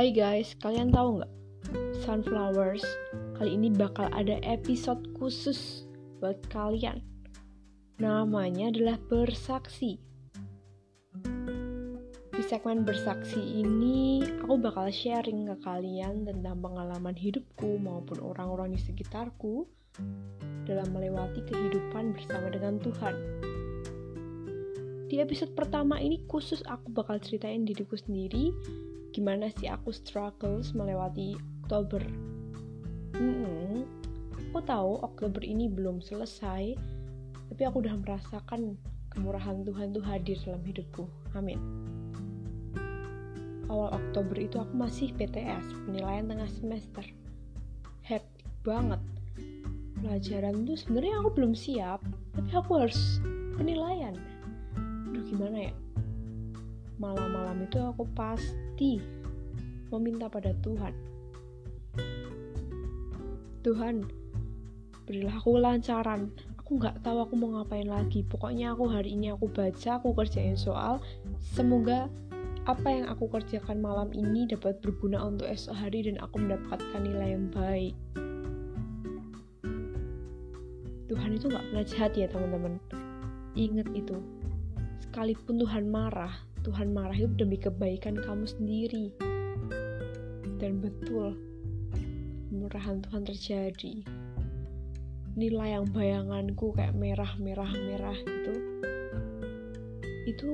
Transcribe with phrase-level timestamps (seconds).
[0.00, 1.32] Hai guys, kalian tahu nggak?
[2.00, 2.80] Sunflowers,
[3.36, 5.84] kali ini bakal ada episode khusus
[6.24, 7.04] buat kalian.
[8.00, 10.00] Namanya adalah Bersaksi.
[12.32, 18.80] Di segmen Bersaksi ini, aku bakal sharing ke kalian tentang pengalaman hidupku maupun orang-orang di
[18.80, 19.68] sekitarku
[20.64, 23.14] dalam melewati kehidupan bersama dengan Tuhan.
[25.12, 28.56] Di episode pertama ini khusus aku bakal ceritain diriku sendiri
[29.10, 31.34] gimana sih aku struggles melewati
[31.66, 32.02] Oktober.
[33.14, 33.86] Hmm,
[34.50, 36.74] aku tahu Oktober ini belum selesai,
[37.50, 38.78] tapi aku udah merasakan
[39.10, 41.06] kemurahan Tuhan tuh hadir dalam hidupku.
[41.34, 41.58] Amin.
[43.70, 47.06] Awal Oktober itu aku masih PTS, penilaian tengah semester.
[48.02, 48.98] Happy banget.
[50.02, 52.02] Pelajaran tuh sebenarnya aku belum siap,
[52.34, 53.22] tapi aku harus
[53.54, 54.18] penilaian.
[55.10, 55.72] Aduh gimana ya?
[57.00, 59.00] Malam-malam itu aku pasti
[59.88, 60.92] meminta pada Tuhan.
[63.64, 64.04] Tuhan,
[65.08, 66.28] berilah aku lancaran.
[66.60, 68.22] Aku nggak tahu aku mau ngapain lagi.
[68.22, 71.00] Pokoknya aku hari ini aku baca, aku kerjain soal.
[71.40, 72.06] Semoga
[72.68, 77.34] apa yang aku kerjakan malam ini dapat berguna untuk esok hari dan aku mendapatkan nilai
[77.34, 77.96] yang baik.
[81.10, 82.78] Tuhan itu nggak pernah jahat ya teman-teman.
[83.58, 84.14] Ingat itu.
[85.02, 89.16] Sekalipun Tuhan marah, Tuhan marah itu demi kebaikan kamu sendiri.
[90.60, 91.32] Dan betul,
[92.52, 94.04] kemurahan Tuhan terjadi.
[95.40, 98.54] Nilai yang bayanganku kayak merah, merah, merah itu,
[100.28, 100.52] itu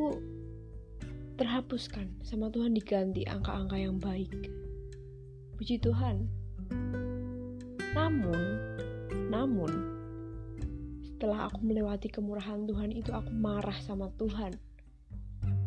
[1.35, 4.31] terhapuskan sama Tuhan diganti angka-angka yang baik.
[5.59, 6.31] Puji Tuhan.
[7.99, 8.41] Namun,
[9.27, 9.73] namun,
[11.03, 14.55] setelah aku melewati kemurahan Tuhan itu aku marah sama Tuhan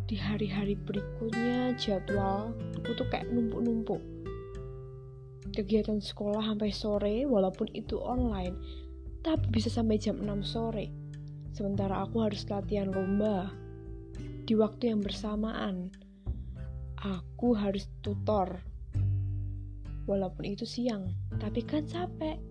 [0.10, 2.50] di hari-hari berikutnya jadwal
[2.82, 4.02] aku tuh kayak numpuk-numpuk.
[5.54, 8.58] Kegiatan sekolah sampai sore walaupun itu online
[9.22, 10.90] tapi bisa sampai jam 6 sore.
[11.54, 13.54] Sementara aku harus latihan lomba
[14.50, 15.94] di waktu yang bersamaan.
[17.06, 18.66] Aku harus tutor
[20.10, 22.42] walaupun itu siang tapi kan capek.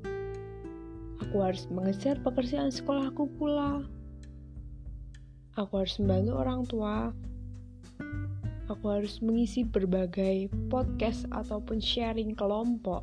[1.27, 3.82] Aku harus mengejar pekerjaan sekolahku pula.
[5.59, 7.11] Aku harus membantu orang tua
[8.69, 13.01] aku harus mengisi berbagai podcast ataupun sharing kelompok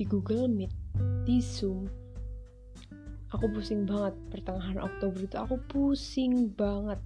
[0.00, 0.72] di Google Meet,
[1.28, 1.84] di Zoom.
[3.30, 6.98] Aku pusing banget pertengahan Oktober itu aku pusing banget.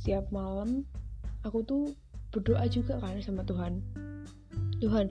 [0.00, 0.86] Siap malam
[1.42, 1.84] aku tuh
[2.30, 3.82] berdoa juga kan sama Tuhan.
[4.78, 5.10] Tuhan,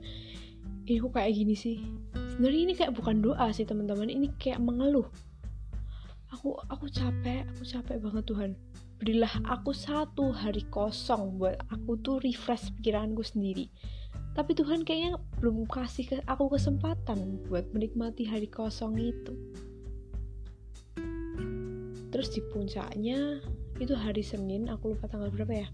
[0.87, 1.83] ini kok kayak gini sih?
[2.15, 5.05] Sebenarnya ini kayak bukan doa sih teman-teman, ini kayak mengeluh.
[6.33, 8.51] Aku aku capek, aku capek banget Tuhan
[8.99, 13.71] berilah aku satu hari kosong buat aku tuh refresh pikiranku sendiri.
[14.35, 19.33] Tapi Tuhan kayaknya belum kasih ke aku kesempatan buat menikmati hari kosong itu.
[22.11, 23.39] Terus di puncaknya
[23.79, 25.67] itu hari Senin aku lupa tanggal berapa ya.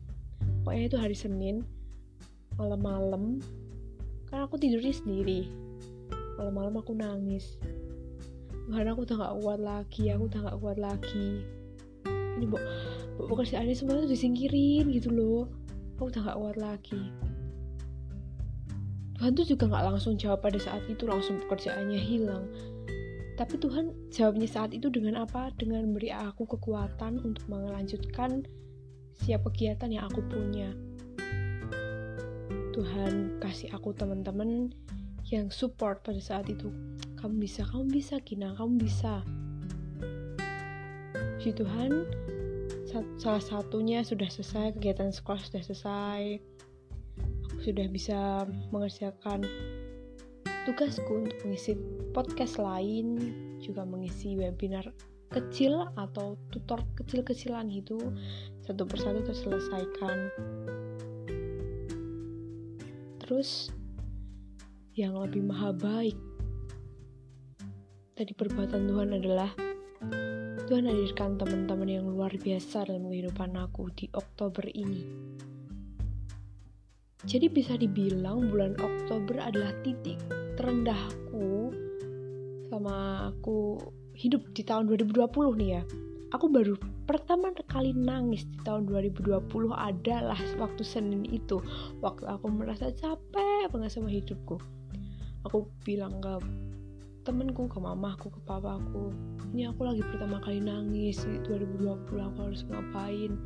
[0.61, 1.65] Pokoknya itu hari Senin
[2.61, 3.41] malam-malam
[4.29, 5.49] kan aku tidurnya sendiri.
[6.37, 7.57] Malam-malam aku nangis.
[8.69, 11.41] Tuhan aku udah gak kuat lagi aku udah gak kuat lagi.
[12.05, 12.57] Ini bu
[13.17, 15.47] pekerjaannya semua tuh disingkirin gitu loh
[15.95, 17.01] aku udah gak kuat lagi
[19.15, 22.45] Tuhan tuh juga gak langsung jawab pada saat itu langsung pekerjaannya hilang
[23.35, 25.51] tapi Tuhan jawabnya saat itu dengan apa?
[25.59, 28.47] Dengan beri aku kekuatan untuk melanjutkan
[29.19, 30.71] siap kegiatan yang aku punya.
[32.71, 34.71] Tuhan kasih aku teman-teman
[35.27, 36.71] yang support pada saat itu.
[37.19, 39.19] Kamu bisa, kamu bisa, Kina, kamu bisa.
[41.35, 41.91] Puji Tuhan,
[43.17, 46.21] salah satunya sudah selesai kegiatan sekolah sudah selesai.
[47.49, 49.47] Aku sudah bisa mengerjakan
[50.67, 51.77] tugasku untuk mengisi
[52.11, 53.17] podcast lain
[53.61, 54.91] juga mengisi webinar
[55.33, 57.97] kecil atau tutor kecil-kecilan itu
[58.63, 60.17] satu persatu terselesaikan.
[63.25, 63.73] Terus
[64.95, 66.15] yang lebih maha baik
[68.15, 69.51] tadi perbuatan Tuhan adalah
[70.65, 75.05] Tuhan hadirkan teman-teman yang luar biasa dalam kehidupan aku di Oktober ini.
[77.21, 80.17] Jadi bisa dibilang bulan Oktober adalah titik
[80.57, 81.69] terendahku
[82.73, 83.77] sama aku
[84.17, 85.85] hidup di tahun 2020 nih ya.
[86.33, 86.73] Aku baru
[87.05, 91.61] pertama kali nangis di tahun 2020 adalah waktu Senin itu.
[92.01, 94.57] Waktu aku merasa capek banget sama hidupku.
[95.45, 96.41] Aku bilang ke
[97.21, 102.67] temenku, ke mamaku, ke papaku ini aku lagi pertama kali nangis di 2020 aku harus
[102.67, 103.39] ngapain?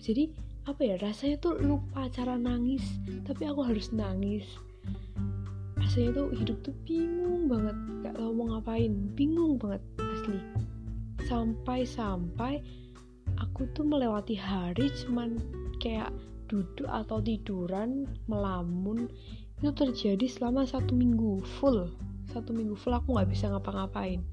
[0.00, 0.32] Jadi
[0.64, 2.80] apa ya rasanya tuh lupa cara nangis
[3.28, 4.48] tapi aku harus nangis.
[5.76, 10.40] Rasanya tuh hidup tuh bingung banget gak tau mau ngapain bingung banget asli.
[11.28, 12.64] Sampai-sampai
[13.36, 15.36] aku tuh melewati hari cuman
[15.76, 16.08] kayak
[16.48, 19.12] duduk atau tiduran melamun
[19.60, 21.92] itu terjadi selama satu minggu full.
[22.32, 24.24] Satu minggu full aku nggak bisa ngapa-ngapain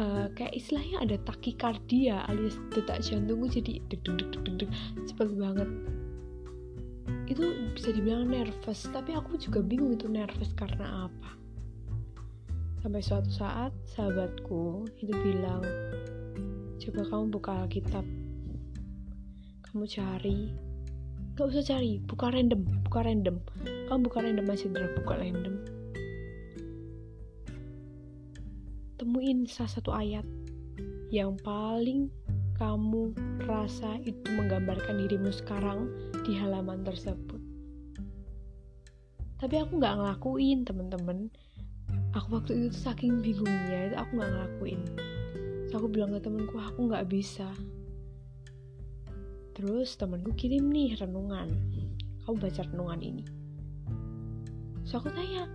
[0.00, 4.70] uh, kayak istilahnya ada takikardia alias detak jantungku jadi deg deg deg deg
[5.08, 5.68] cepet banget.
[7.28, 11.30] Itu bisa dibilang nervous tapi aku juga bingung itu nervous karena apa.
[12.82, 15.62] Sampai suatu saat sahabatku itu bilang
[16.82, 18.06] coba kamu buka Alkitab.
[19.70, 20.52] Kamu cari.
[21.32, 23.36] Gak usah cari buka random buka random.
[23.88, 25.81] Kamu buka random aja buka random
[29.02, 30.22] temuin salah satu ayat
[31.10, 32.06] yang paling
[32.54, 33.10] kamu
[33.50, 35.90] rasa itu menggambarkan dirimu sekarang
[36.22, 37.42] di halaman tersebut.
[39.42, 41.34] Tapi aku nggak ngelakuin, temen-temen.
[42.14, 44.80] Aku waktu itu saking bingungnya, itu aku nggak ngelakuin.
[45.66, 47.50] So, aku bilang ke temenku, aku nggak bisa.
[49.58, 51.50] Terus temenku kirim nih renungan.
[52.22, 53.26] Kamu baca renungan ini.
[54.86, 55.50] So, aku tanya,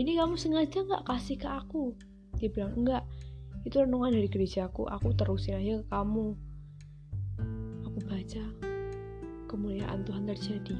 [0.00, 1.92] ini kamu sengaja nggak kasih ke aku?
[2.36, 3.02] Dia bilang enggak
[3.66, 5.10] itu renungan dari gerejaku aku.
[5.18, 6.26] Terusin aja ke kamu.
[7.90, 8.44] Aku baca
[9.50, 10.76] kemuliaan Tuhan terjadi.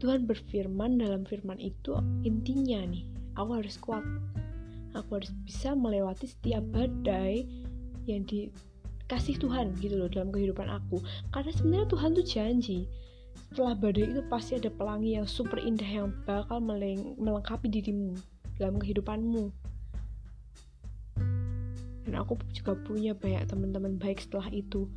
[0.00, 3.04] Tuhan berfirman dalam firman itu intinya nih
[3.36, 4.04] aku harus kuat.
[4.92, 7.48] Aku harus bisa melewati setiap badai
[8.04, 11.00] yang dikasih Tuhan gitu loh dalam kehidupan aku.
[11.32, 12.78] Karena sebenarnya Tuhan tuh janji
[13.50, 18.18] setelah badai itu pasti ada pelangi yang super indah yang bakal melengkapi dirimu
[18.60, 19.59] dalam kehidupanmu
[22.10, 24.90] dan aku juga punya banyak teman-teman baik setelah itu.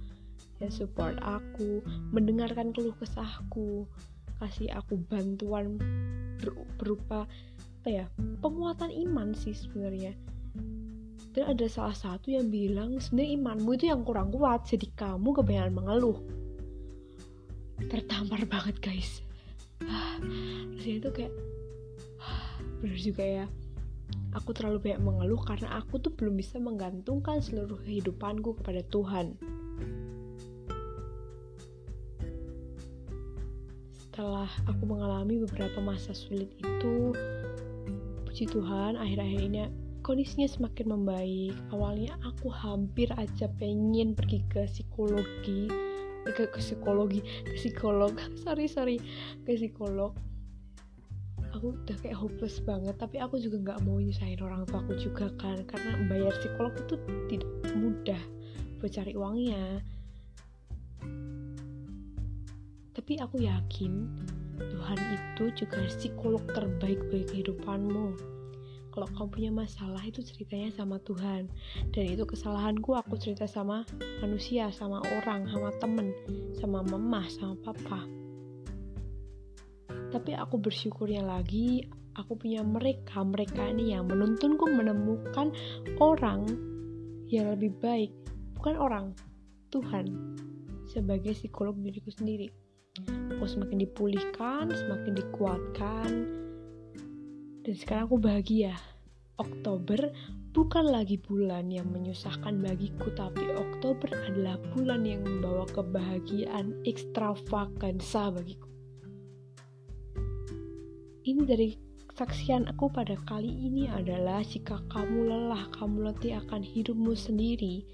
[0.57, 3.85] Yang support aku mendengarkan keluh kesahku
[4.41, 5.77] kasih aku bantuan
[6.41, 7.29] ber berupa
[7.79, 8.05] apa ya
[8.41, 10.17] penguatan iman sih sebenarnya.
[11.37, 15.73] Dan ada salah satu yang bilang sebenarnya imanmu itu yang kurang kuat jadi kamu kebanyakan
[15.77, 16.17] mengeluh.
[17.93, 19.21] Tertampar banget guys.
[19.85, 20.17] Ah,
[20.73, 21.33] rasanya itu kayak
[22.81, 23.45] benar juga ya
[24.33, 29.37] aku terlalu banyak mengeluh karena aku tuh belum bisa menggantungkan seluruh kehidupanku kepada Tuhan.
[33.97, 37.17] Setelah aku mengalami beberapa masa sulit itu
[38.29, 39.69] puji Tuhan akhir-akhir ini
[40.05, 41.55] kondisinya semakin membaik.
[41.73, 45.71] Awalnya aku hampir aja pengen pergi ke psikologi
[46.29, 48.13] ke, ke psikologi ke psikolog.
[48.45, 48.97] Sorry sorry
[49.45, 50.13] ke psikolog
[51.63, 55.31] aku udah kayak hopeless banget tapi aku juga nggak mau nyusahin orang tua aku juga
[55.39, 56.99] kan karena bayar psikolog itu
[57.31, 58.19] tidak mudah
[58.83, 59.79] buat cari uangnya.
[62.91, 64.11] Tapi aku yakin
[64.59, 68.11] Tuhan itu juga psikolog terbaik bagi kehidupanmu.
[68.91, 71.47] Kalau kamu punya masalah itu ceritanya sama Tuhan.
[71.95, 73.87] Dan itu kesalahanku aku cerita sama
[74.19, 76.11] manusia sama orang sama temen
[76.59, 78.22] sama mama sama papa
[80.13, 81.81] tapi aku bersyukurnya lagi
[82.13, 85.49] aku punya mereka mereka ini yang menuntunku menemukan
[85.97, 86.45] orang
[87.33, 88.13] yang lebih baik
[88.53, 89.05] bukan orang
[89.73, 90.05] Tuhan
[90.85, 92.53] sebagai psikolog diriku sendiri.
[93.33, 96.09] Aku semakin dipulihkan semakin dikuatkan
[97.65, 98.77] dan sekarang aku bahagia.
[99.41, 100.13] Oktober
[100.53, 108.72] bukan lagi bulan yang menyusahkan bagiku, tapi Oktober adalah bulan yang membawa kebahagiaan ekstravaganza bagiku
[111.23, 111.69] ini dari
[112.19, 117.87] saksian aku pada kali ini adalah jika kamu lelah, kamu letih akan hidupmu sendiri,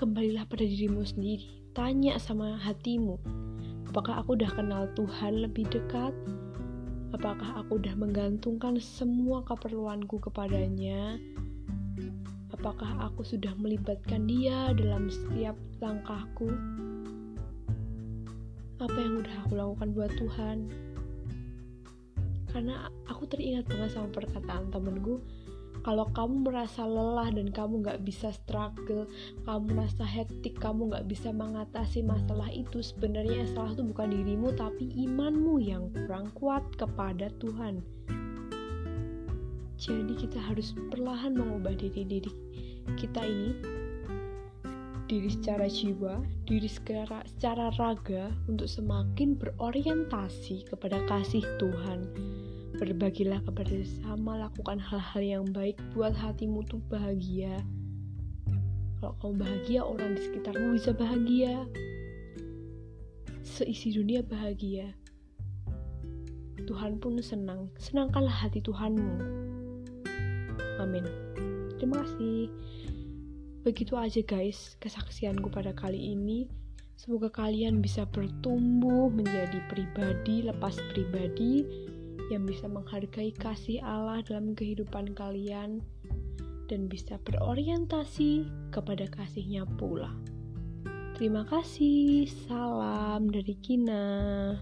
[0.00, 1.60] kembalilah pada dirimu sendiri.
[1.72, 3.20] Tanya sama hatimu,
[3.92, 6.16] apakah aku udah kenal Tuhan lebih dekat?
[7.12, 11.20] Apakah aku udah menggantungkan semua keperluanku kepadanya?
[12.56, 16.48] Apakah aku sudah melibatkan dia dalam setiap langkahku?
[18.80, 20.91] Apa yang udah aku lakukan buat Tuhan?
[22.52, 25.24] Karena aku teringat banget sama perkataan temenku
[25.82, 29.10] kalau kamu merasa lelah dan kamu gak bisa struggle,
[29.42, 34.54] kamu merasa hektik, kamu gak bisa mengatasi masalah itu, sebenarnya yang salah itu bukan dirimu,
[34.54, 37.82] tapi imanmu yang kurang kuat kepada Tuhan.
[39.74, 42.30] Jadi kita harus perlahan mengubah diri diri
[42.94, 43.50] kita ini,
[45.10, 52.06] diri secara jiwa, diri secara, secara raga, untuk semakin berorientasi kepada kasih Tuhan
[52.82, 57.62] Berbagilah kepada sesama, lakukan hal-hal yang baik buat hatimu tuh bahagia.
[58.98, 61.62] Kalau kamu bahagia, orang di sekitarmu bisa bahagia.
[63.46, 64.98] Seisi dunia bahagia.
[66.66, 67.70] Tuhan pun senang.
[67.78, 69.14] Senangkanlah hati Tuhanmu.
[70.82, 71.06] Amin.
[71.78, 72.50] Terima kasih.
[73.62, 76.50] Begitu aja guys kesaksianku pada kali ini.
[76.98, 81.62] Semoga kalian bisa bertumbuh menjadi pribadi lepas pribadi
[82.32, 85.84] yang bisa menghargai kasih Allah dalam kehidupan kalian
[86.72, 90.12] dan bisa berorientasi kepada kasihnya pula.
[91.20, 94.56] Terima kasih, salam dari Kina.